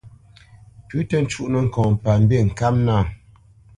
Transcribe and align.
Pʉ̌ 0.87 0.99
tǝ́ 1.09 1.23
cúnǝ́ 1.31 1.63
ŋkɔŋ 1.67 1.89
pa 2.03 2.11
mbîŋkâp 2.21 2.75
nâ. 2.85 2.97